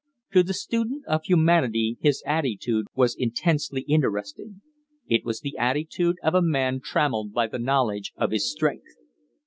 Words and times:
To 0.33 0.41
the 0.41 0.55
student 0.55 1.05
of 1.05 1.25
humanity 1.25 1.99
his 2.01 2.23
attitude 2.25 2.87
was 2.95 3.13
intensely 3.15 3.81
interesting. 3.83 4.61
It 5.07 5.23
was 5.23 5.41
the 5.41 5.55
attitude 5.59 6.15
of 6.23 6.33
a 6.33 6.41
man 6.41 6.79
trammelled 6.83 7.33
by 7.33 7.45
the 7.45 7.59
knowledge 7.59 8.11
of 8.17 8.31
his 8.31 8.51
strength. 8.51 8.95